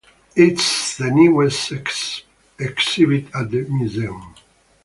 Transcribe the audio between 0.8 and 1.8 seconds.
the newest